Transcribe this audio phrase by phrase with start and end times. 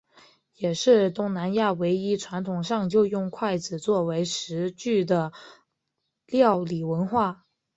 [0.55, 5.31] 也是东南亚唯一传统上就用筷子作为食具的
[6.25, 7.45] 料理文化。